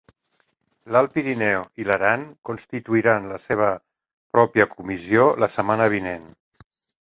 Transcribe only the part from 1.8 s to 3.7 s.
i l'Aran constituiran la seva